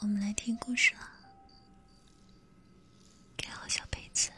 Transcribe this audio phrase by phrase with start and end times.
[0.00, 1.00] 我们来听故事了。
[3.36, 4.30] 盖好小被子，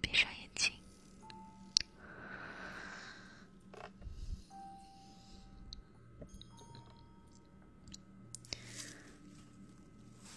[0.00, 0.72] 闭上眼睛。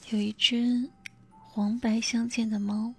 [0.09, 0.89] 有一只
[1.31, 2.93] 黄白相间的猫。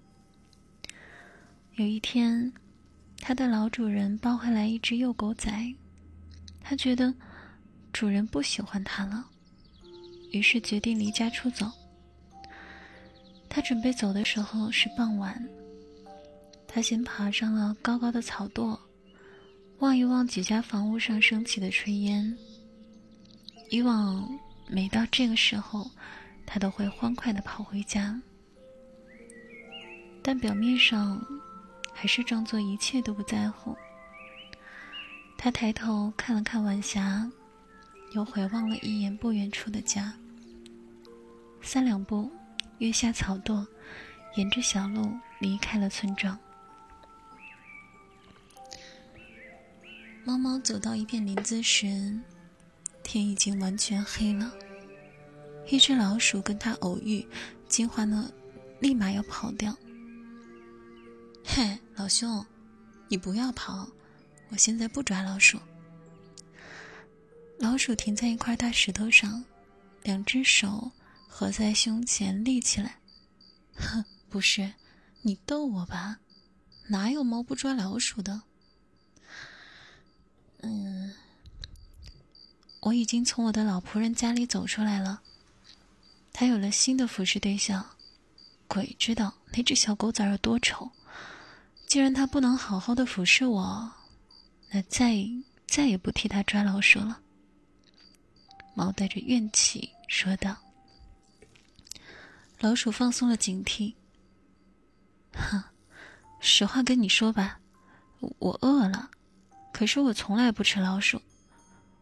[1.77, 2.53] 有一天，
[3.21, 5.75] 它的老主人抱回来一只幼狗仔，
[6.61, 7.15] 他觉得
[7.93, 9.31] 主人不喜欢它了。
[10.31, 11.71] 于是决定离家出走。
[13.49, 15.43] 他准备走的时候是傍晚。
[16.67, 18.79] 他先爬上了高高的草垛，
[19.79, 22.37] 望一望几家房屋上升起的炊烟。
[23.71, 24.29] 以往
[24.67, 25.91] 每到这个时候，
[26.47, 28.21] 他都会欢快的跑回家，
[30.23, 31.25] 但表面上
[31.93, 33.75] 还是装作一切都不在乎。
[35.39, 37.31] 他抬头看了看晚霞。
[38.13, 40.11] 又回望了一眼不远处的家，
[41.71, 42.33] 三两步，
[42.79, 43.67] 跃下草垛，
[44.37, 46.39] 沿着小路离开了村庄。
[50.25, 52.19] 猫猫走到一片林子时，
[53.03, 54.51] 天已经完全黑了。
[55.69, 57.29] 一只老鼠跟它偶遇，
[57.69, 58.33] 惊慌的
[58.81, 59.77] 立马要跑掉。
[61.45, 62.47] 嘿，老兄，
[63.09, 63.87] 你不要跑，
[64.49, 65.59] 我现在不抓老鼠。
[67.59, 69.45] 老鼠停在一块大石头上，
[70.03, 70.91] 两只手
[71.39, 72.99] 合在胸前立起来。
[73.77, 74.73] 哼，不是，
[75.23, 76.19] 你逗我吧？
[76.89, 78.43] 哪有猫不抓老鼠的？
[80.63, 81.15] 嗯，
[82.81, 85.23] 我已经从我的老仆人家里走出来了，
[86.33, 87.89] 他有了新的服侍对象。
[88.67, 90.91] 鬼知道那只小狗崽有多丑！
[91.87, 93.93] 既然他不能好好的服侍我，
[94.71, 95.25] 那再
[95.69, 97.21] 再也不替他抓老鼠了。
[98.75, 100.57] 猫带着怨气说道
[102.61, 103.95] ：“老鼠放松了警惕。
[105.33, 105.63] 哼，
[106.41, 107.61] 实话跟你说吧，
[108.39, 109.11] 我饿了。
[109.73, 111.23] 可是我从来不吃老鼠，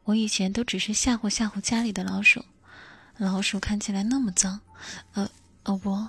[0.04, 2.44] 我以前都只是吓唬吓唬家里的老鼠。
[3.18, 4.60] 老鼠看起来那么脏，
[5.12, 5.30] 呃，
[5.64, 6.08] 哦不，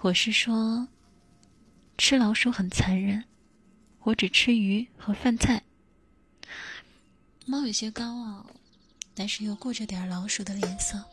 [0.00, 0.88] 我是说，
[1.96, 3.24] 吃老鼠很残忍。
[4.04, 5.62] 我只吃鱼和饭菜。”
[7.46, 8.46] 猫有些高傲。
[9.14, 11.04] 但是又顾着点老鼠的脸色。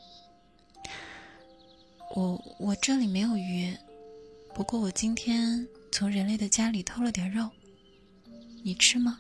[2.15, 3.75] 我我这里没有鱼，
[4.53, 7.49] 不过我今天从人类的家里偷了点肉，
[8.63, 9.19] 你吃吗？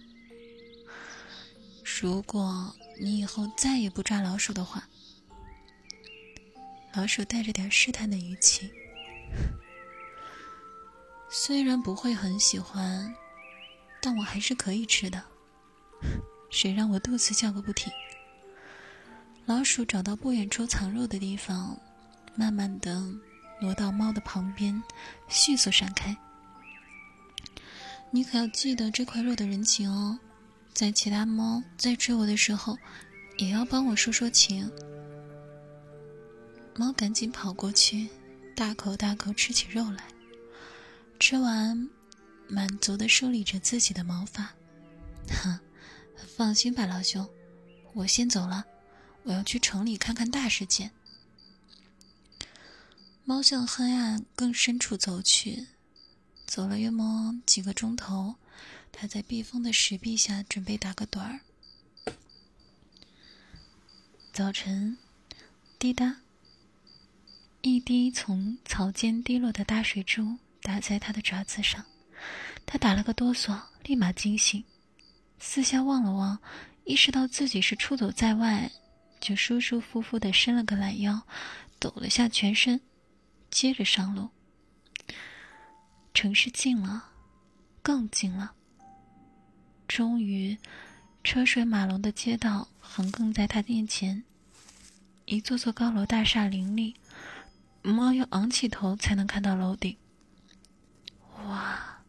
[1.83, 4.87] 如果你以后再也不抓老鼠的话，
[6.93, 8.71] 老鼠带着点试探的语气，
[11.29, 13.13] 虽然不会很喜欢，
[14.01, 15.21] 但我还是可以吃的。
[16.49, 17.91] 谁让我肚子叫个不停？
[19.45, 21.77] 老鼠找到不远处藏肉的地方，
[22.35, 23.01] 慢慢的
[23.61, 24.81] 挪到猫的旁边，
[25.27, 26.15] 迅速闪开。
[28.11, 30.17] 你可要记得这块肉的人情哦，
[30.73, 32.77] 在其他猫在追我的时候，
[33.37, 34.71] 也要帮我说说情。
[36.75, 38.09] 猫赶紧跑过去，
[38.55, 40.03] 大口大口吃起肉来，
[41.19, 41.89] 吃完，
[42.47, 44.53] 满足的梳理着自己的毛发。
[45.41, 45.59] 哼，
[46.35, 47.27] 放心吧，老兄，
[47.93, 48.65] 我先走了。
[49.23, 50.91] 我要去城里看看大事件。
[53.27, 55.65] 猫向黑暗更深处走去，
[56.45, 58.35] 走了约莫几个钟头，
[58.91, 61.39] 它在避风的石壁下准备打个盹儿。
[64.31, 64.99] 早晨，
[65.79, 66.17] 滴答，
[67.63, 71.83] 一滴从草间滴落的大水珠打在它的爪子上，
[72.67, 74.63] 它打了个哆嗦，立马惊醒，
[75.39, 76.37] 四下望了望，
[76.83, 78.71] 意识到自己是出走在外。
[79.19, 81.25] 就舒舒服服的伸了个懒腰，
[81.79, 82.79] 抖了下全身，
[83.55, 84.27] 接着上路。
[86.13, 87.05] 城市近了，
[87.81, 88.51] 更近了。
[89.87, 90.57] 终于，
[91.23, 94.25] 车水马龙的街道横亘在他面前，
[95.23, 96.95] 一座座高楼大厦林立，
[97.81, 99.95] 猫要昂起头才能看到楼顶。
[101.45, 102.03] 哇，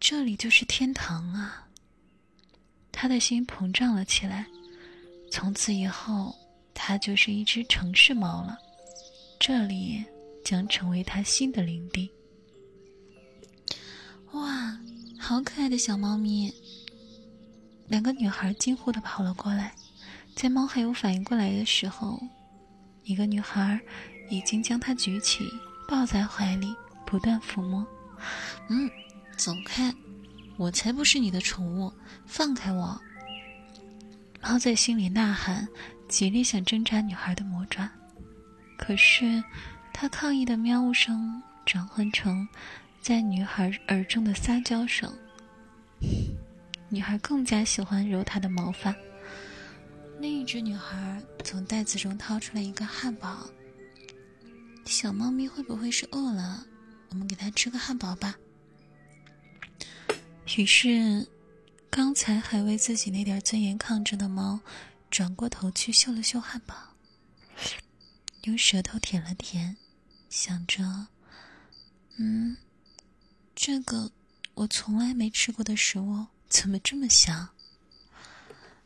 [0.00, 1.68] 这里就是天堂啊！
[2.90, 4.44] 他的心膨胀了起来。
[5.30, 6.36] 从此以后，
[6.74, 8.58] 它就是一只城市猫了。
[9.38, 10.04] 这里
[10.44, 12.10] 将成为它新的领地。
[14.32, 14.78] 哇，
[15.18, 16.52] 好可爱的小猫咪！
[17.88, 19.74] 两个女孩惊呼的跑了过来。
[20.36, 22.18] 在猫还没有反应过来的时候，
[23.02, 23.78] 一个女孩
[24.30, 25.52] 已经将它举起，
[25.88, 27.84] 抱在怀里，不断抚摸。
[28.68, 28.88] 嗯，
[29.36, 29.92] 走开！
[30.56, 31.92] 我才不是你的宠物，
[32.24, 32.98] 放开我！
[34.40, 35.68] 猫在心里呐喊，
[36.08, 37.90] 极力想挣扎女孩的魔爪，
[38.78, 39.42] 可是，
[39.92, 42.48] 他抗议的喵呜声转换成
[43.00, 45.12] 在女孩耳中的撒娇声。
[46.88, 48.94] 女孩更加喜欢揉他的毛发。
[50.18, 53.46] 另一只女孩从袋子中掏出了一个汉堡。
[54.86, 56.66] 小猫咪会不会是饿了？
[57.10, 58.36] 我们给它吃个汉堡吧。
[60.56, 61.28] 于是，
[61.88, 64.60] 刚才还为自己那点尊严抗争的猫，
[65.10, 66.74] 转过头去嗅了嗅汉堡，
[68.42, 69.76] 用舌头舔了舔，
[70.28, 71.08] 想着
[72.16, 72.56] ：“嗯，
[73.54, 74.10] 这个
[74.54, 77.50] 我从来没吃过的食物，怎么这么香？”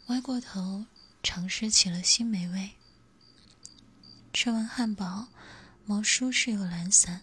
[0.09, 0.85] 歪过头，
[1.23, 2.73] 尝试起了新美味。
[4.33, 5.29] 吃完汉堡，
[5.87, 7.23] 猫舒适又懒散，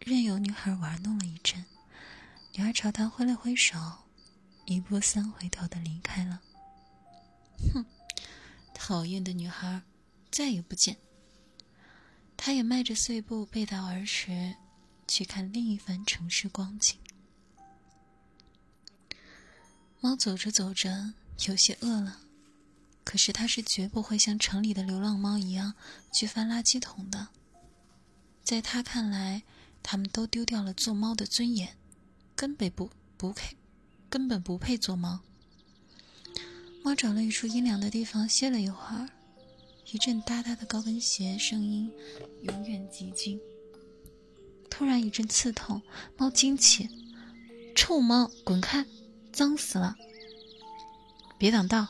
[0.00, 1.64] 任由女孩玩弄了一阵。
[2.52, 3.78] 女孩朝他挥了挥手，
[4.66, 6.42] 一步三回头的离开了。
[7.72, 7.86] 哼，
[8.74, 9.82] 讨厌的女孩，
[10.30, 10.98] 再也不见。
[12.46, 14.54] 他也迈着碎步背道而驰，
[15.08, 16.96] 去看另一番城市光景。
[20.00, 21.14] 猫走着走着，
[21.48, 22.20] 有些饿了，
[23.02, 25.74] 可是它是绝不会像城里的流浪猫一样
[26.12, 27.26] 去翻垃圾桶的。
[28.44, 29.42] 在他看来，
[29.82, 31.76] 他们都丢掉了做猫的尊严。
[32.36, 33.56] 根本不不配，
[34.08, 35.18] 根本不配做猫。
[36.84, 39.08] 猫找了一处阴凉的地方歇了一会儿，
[39.92, 41.90] 一阵哒哒的高跟鞋声音
[42.42, 43.40] 永远寂静。
[44.68, 45.80] 突然一阵刺痛，
[46.16, 46.88] 猫惊起
[47.76, 48.84] ：“臭猫，滚开！
[49.32, 49.96] 脏死了！
[51.38, 51.86] 别挡道！”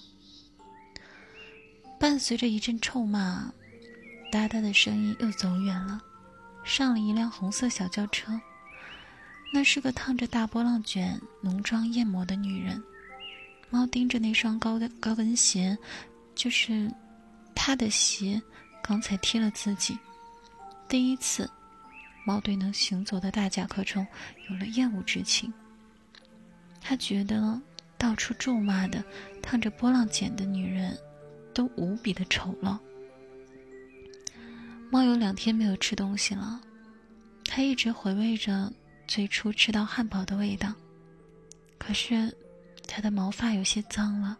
[1.98, 3.50] 伴随着一阵臭骂，
[4.30, 6.02] 哒哒的声音又走远了，
[6.64, 8.38] 上了一辆红色小轿车。
[9.54, 12.82] 那是个烫着大波浪卷、浓妆艳抹的女人。
[13.70, 15.78] 猫盯着那双高的高跟鞋，
[16.34, 16.92] 就是
[17.56, 18.40] 他的鞋，
[18.80, 19.98] 刚才踢了自己。
[20.88, 21.50] 第一次，
[22.24, 24.06] 猫对能行走的大甲壳虫
[24.48, 25.52] 有了厌恶之情。
[26.80, 27.60] 他觉得
[27.98, 29.02] 到处咒骂的
[29.42, 30.96] 烫着波浪卷的女人，
[31.52, 32.78] 都无比的丑陋。
[34.88, 36.60] 猫有两天没有吃东西了，
[37.44, 38.72] 它一直回味着。
[39.08, 40.74] 最初吃到汉堡的味道，
[41.78, 42.36] 可是
[42.88, 44.36] 它的毛发有些脏了，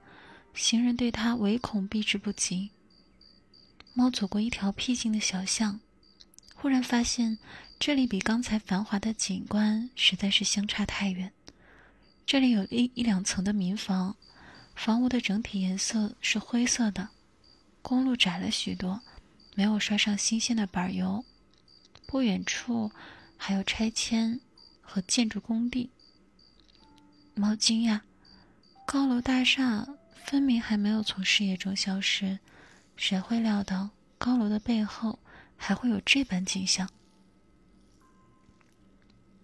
[0.55, 2.69] 行人对它唯恐避之不及。
[3.99, 5.81] 猫走过一条僻静的小巷，
[6.55, 7.39] 忽然发现
[7.79, 11.33] 这里比刚才繁华的景观实在是相差太远。
[12.27, 14.15] 这里有一一两层的民房，
[14.75, 17.09] 房屋的整体颜色是灰色的，
[17.81, 19.01] 公路窄了许多，
[19.55, 21.25] 没有刷上新鲜的板油。
[22.07, 22.93] 不远处
[23.39, 24.39] 还有拆迁。
[24.89, 25.91] 和建筑工地。
[27.35, 28.03] 猫惊讶，
[28.87, 29.85] 高楼大厦
[30.25, 32.39] 分明还没有从视野中消失，
[32.97, 35.19] 谁会料到高楼的背后
[35.57, 36.89] 还会有这般景象？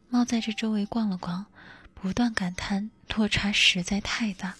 [0.08, 1.46] 猫在这周围逛了逛，
[1.94, 4.56] 不断感叹落差实在太大。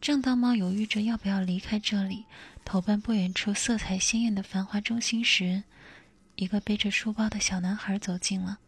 [0.00, 2.24] 正当猫犹豫着要不要离开这里，
[2.64, 5.64] 投奔不远处色彩鲜艳的繁华中心时，
[6.36, 8.58] 一个背着书包的小男孩走近了。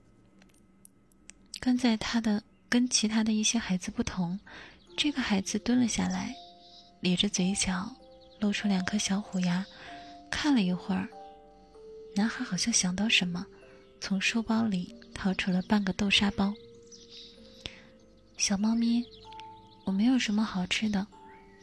[1.61, 4.39] 跟在他的跟其他的一些孩子不同，
[4.97, 6.35] 这个孩子蹲了下来，
[7.01, 7.95] 咧着嘴角，
[8.41, 9.65] 露出两颗小虎牙，
[10.31, 11.09] 看了一会儿。
[12.15, 13.47] 男孩好像想到什么，
[14.01, 16.53] 从书包里掏出了半个豆沙包。
[18.37, 19.05] 小猫咪，
[19.85, 21.07] 我没有什么好吃的，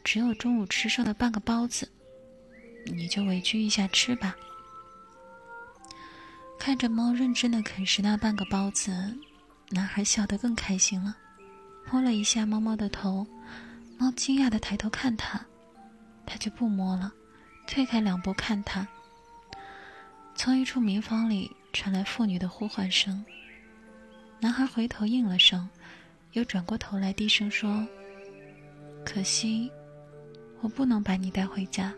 [0.04, 1.88] 只有中午吃剩的半个包子，
[2.86, 4.36] 你就委屈一下吃吧。
[6.58, 8.92] 看着猫认真的啃食那半个包子。
[9.70, 11.16] 男孩笑得更开心了，
[11.90, 13.26] 摸了一下猫猫的头，
[13.98, 15.44] 猫惊讶的抬头看他，
[16.26, 17.12] 他就不摸了，
[17.66, 18.86] 退开两步看他。
[20.34, 23.24] 从一处民房里传来妇女的呼唤声，
[24.40, 25.66] 男孩回头应了声，
[26.32, 27.86] 又转过头来低声说
[29.06, 29.70] ：“可惜，
[30.60, 31.94] 我不能把你带回家。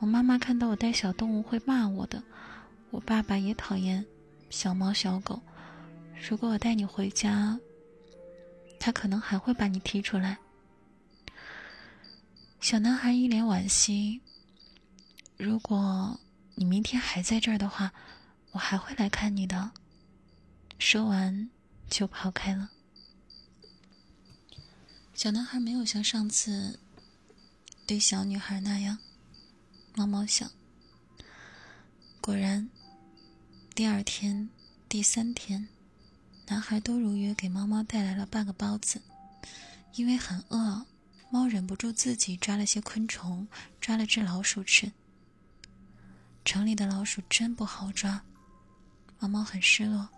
[0.00, 2.20] 我妈妈看到我带小动物会骂我的，
[2.90, 4.04] 我爸爸也讨厌
[4.50, 5.40] 小猫小狗。”
[6.28, 7.58] 如果我带你回家，
[8.80, 10.38] 他可能还会把你踢出来。
[12.64, 14.22] 小男孩一脸惋惜。
[15.36, 16.18] 如果
[16.54, 17.92] 你明天还在这儿的话，
[18.52, 19.72] 我还会来看你的。
[20.78, 21.50] 说完，
[21.90, 22.70] 就跑开了。
[25.12, 26.80] 小男孩没有像上次
[27.86, 28.96] 对小女孩那样，
[29.94, 30.50] 猫猫想。
[32.22, 32.70] 果然，
[33.74, 34.48] 第二天、
[34.88, 35.68] 第三天。
[36.46, 39.02] 男孩都如约给猫猫带来了半个包子，
[39.96, 40.86] 因为很饿，
[41.34, 43.48] 猫忍不住自己抓了些昆虫，
[43.80, 44.92] 抓了只老鼠吃。
[46.44, 48.22] 城里的老鼠真不好抓。
[49.18, 50.08] 毛毛很失落，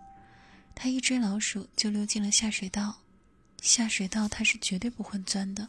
[0.75, 3.01] 它一追老鼠就溜进了下水道。
[3.63, 5.67] 下水道它是绝对不会钻的。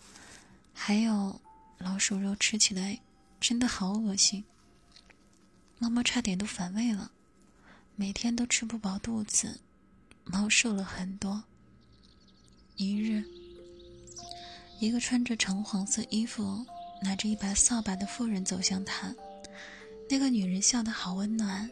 [0.74, 1.40] 还有，
[1.78, 3.00] 老鼠肉吃起来
[3.40, 4.44] 真的好恶心。
[5.78, 7.10] 猫猫差点都反胃了，
[7.96, 9.58] 每天都吃不饱肚子，
[10.26, 11.42] 猫瘦了很多。
[12.76, 13.24] 一日，
[14.80, 16.64] 一个穿着橙黄色衣服、
[17.02, 19.14] 拿着一把扫把的妇人走向他。
[20.08, 21.68] 那个女人笑得好温暖，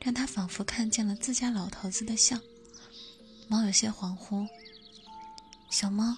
[0.00, 2.38] 让他仿佛看见了自家老头子的笑。
[3.48, 4.46] 猫有些恍惚。
[5.68, 6.16] 小猫，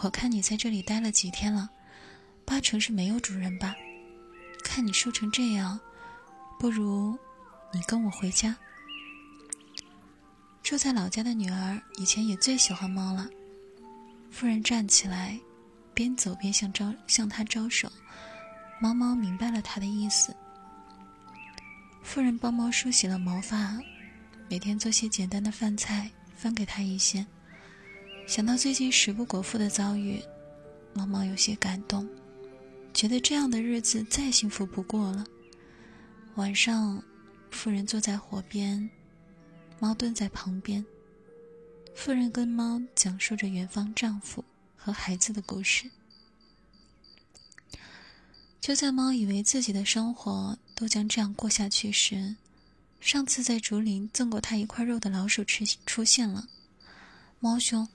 [0.00, 1.70] 我看你在这里待了几天了，
[2.44, 3.74] 八成是没有主人吧？
[4.64, 5.78] 看你瘦成这样。
[6.58, 7.16] 不如，
[7.72, 8.56] 你跟我回家。
[10.62, 13.28] 住在老家的女儿以前也最喜欢猫了。
[14.30, 15.38] 夫人站起来，
[15.94, 17.90] 边走边向招向他招手。
[18.80, 20.34] 猫猫明白了他的意思。
[22.02, 23.78] 夫人帮猫梳洗了毛发，
[24.48, 27.24] 每天做些简单的饭菜分给他一些。
[28.26, 30.20] 想到最近食不果腹的遭遇，
[30.94, 32.08] 猫猫有些感动，
[32.92, 35.24] 觉得这样的日子再幸福不过了。
[36.34, 37.02] 晚上，
[37.50, 38.90] 妇人坐在火边，
[39.78, 40.84] 猫蹲在旁边。
[41.94, 44.44] 妇人跟猫讲述着远方丈夫
[44.82, 45.88] 和孩子的故事。
[48.60, 52.34] 就在猫以为自己的生活都将这样过下去时，
[53.00, 56.48] 上次在竹林赠过它一块肉的老鼠出出现了。
[57.38, 57.88] 猫兄，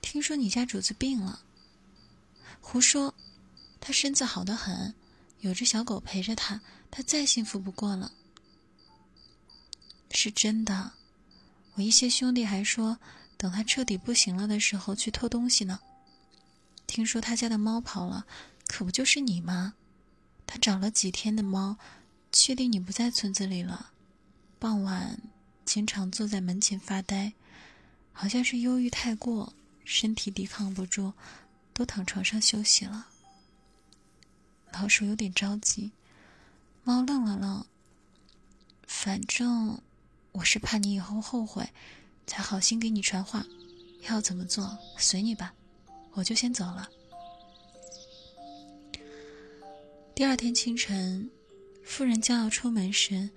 [0.00, 1.42] 听说你家主子病了？
[2.60, 3.14] 胡说，
[3.80, 4.94] 他身子好得很，
[5.40, 6.60] 有只小狗陪着他。
[6.90, 8.12] 他再幸福不过了，
[10.10, 10.92] 是真的。
[11.74, 12.98] 我一些兄弟还说，
[13.36, 15.80] 等他彻底不行了的时候去偷东西呢。
[16.92, 18.26] 听说他家的猫跑了，
[18.66, 19.72] 可不就是你吗？
[20.46, 21.78] 他找了几天的猫，
[22.30, 23.92] 确定你不在村子里了。
[24.58, 25.18] 傍晚
[25.64, 27.32] 经常坐在门前发呆，
[28.12, 29.54] 好像是忧郁太过，
[29.86, 31.14] 身体抵抗不住，
[31.72, 33.06] 都躺床上休息了。
[34.74, 35.92] 老鼠有点着急。
[36.84, 37.64] 猫愣了愣，
[38.86, 39.80] 反正
[40.32, 41.70] 我是怕你以后后悔，
[42.26, 43.46] 才好心给你传话。
[44.10, 45.54] 要怎么做随你吧，
[46.14, 46.88] 我就先走了。
[50.14, 51.30] 第二天清晨，
[51.82, 53.30] 妇人将要出门时，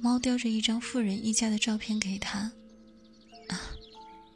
[0.00, 2.50] 猫叼着一张妇人一家的照片给他。
[3.48, 3.60] 啊，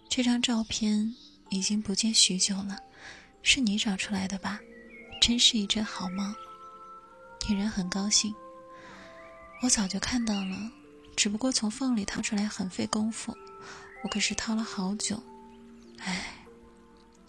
[0.08, 1.14] 这张照片
[1.50, 2.78] 已经不见许久了，
[3.42, 4.60] 是你找出来的吧？
[5.20, 6.34] 真是一只好猫。
[7.48, 8.34] 女人很高兴。
[9.62, 10.70] 我早就看到了，
[11.16, 13.34] 只不过从缝里掏出来很费功夫，
[14.04, 15.20] 我可是掏了好久。
[15.98, 16.35] 唉，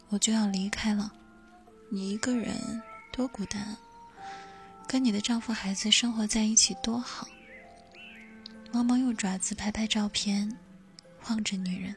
[0.10, 1.12] 我就要离开了，
[1.90, 2.56] 你一个人
[3.12, 3.76] 多孤单，
[4.88, 7.28] 跟你的丈夫孩子生活在一起多好。
[8.72, 10.58] 猫猫用爪子拍拍照片，
[11.30, 11.96] 望着女人。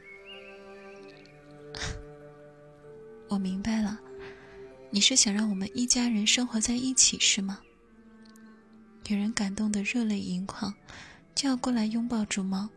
[3.29, 3.97] 我明白了，
[4.89, 7.61] 你是想让我们一家人生活在一起是吗？
[9.07, 10.73] 女人感动得热泪盈眶，
[11.33, 12.69] 就要过来拥抱住猫。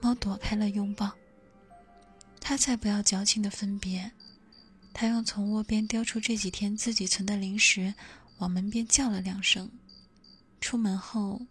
[0.00, 1.12] 猫躲开了拥抱。
[2.40, 4.10] 她才不要矫情的分别。
[4.94, 7.92] 他用从窝边叼出这几天自己存的零食，
[8.38, 9.70] 往门边叫了两声。
[10.60, 11.42] 出门后，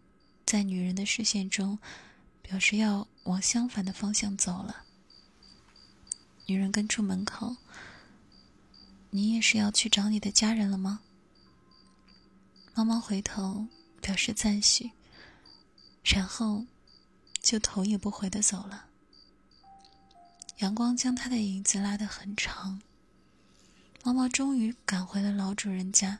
[0.46, 1.78] 在女人的视线中，
[2.42, 4.86] 表示要往相反的方向走了。
[6.48, 7.56] 女人跟出门口。
[9.16, 11.02] 你也是要去找你的家人了吗？
[12.74, 13.68] 猫猫回头
[14.02, 14.90] 表示赞许，
[16.04, 16.66] 然后
[17.40, 18.86] 就头也不回的走了。
[20.58, 22.82] 阳光将它的影子拉得很长。
[24.04, 26.20] 猫猫终于赶回了老主人家。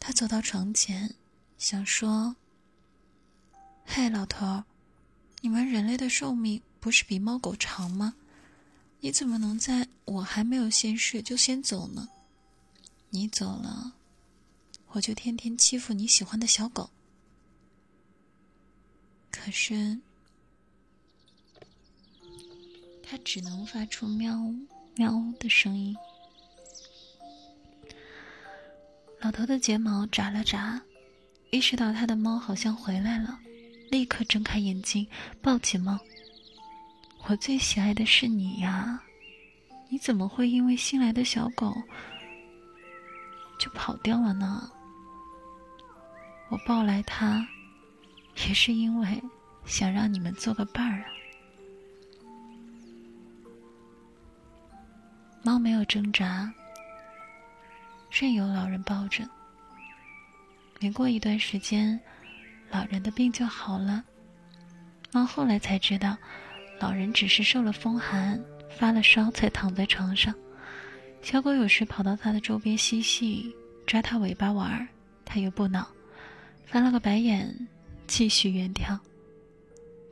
[0.00, 1.14] 它走到床前，
[1.56, 2.34] 想说
[3.86, 4.64] ：“嘿，老头儿，
[5.40, 8.14] 你们人类的寿命不是比猫狗长吗？
[9.00, 12.08] 你怎么能在我还没有先睡就先走呢？
[13.10, 13.94] 你走了。”
[14.92, 16.90] 我就天天欺负你喜欢的小狗，
[19.30, 20.00] 可是
[23.00, 24.52] 它只能发出喵
[24.96, 25.96] 喵的声音。
[29.20, 30.80] 老头的睫毛眨了眨，
[31.50, 33.38] 意识到他的猫好像回来了，
[33.90, 35.06] 立刻睁开眼睛，
[35.42, 35.98] 抱起猫。
[37.26, 38.98] 我最喜爱的是你呀，
[39.90, 41.76] 你怎么会因为新来的小狗
[43.58, 44.70] 就跑掉了呢？
[46.48, 47.46] 我抱来它，
[48.48, 49.22] 也是因为
[49.66, 51.06] 想让你们做个伴儿啊。
[55.42, 56.52] 猫没有挣扎，
[58.10, 59.28] 任由老人抱着。
[60.80, 61.98] 没过一段时间，
[62.70, 64.04] 老人的病就好了。
[65.12, 66.16] 猫后来才知道，
[66.78, 70.34] 老人只是受了风寒，发了烧才躺在床上。
[71.22, 73.54] 小狗有时跑到它的周边嬉戏，
[73.86, 74.88] 抓它尾巴玩儿，
[75.24, 75.86] 它又不恼，
[76.64, 77.68] 翻了个白眼，
[78.06, 78.98] 继续远眺。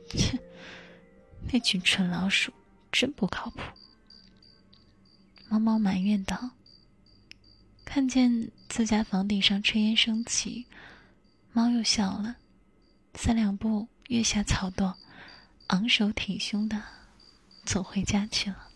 [0.09, 0.39] 切，
[1.51, 2.53] 那群蠢老鼠
[2.91, 3.61] 真不靠谱。
[5.49, 6.51] 猫猫埋怨道。
[7.91, 10.67] 看见自家房顶上炊烟升起，
[11.51, 12.35] 猫又笑了，
[13.15, 14.93] 三两步跃下草垛，
[15.67, 16.79] 昂首挺胸的
[17.65, 18.68] 走回家去了。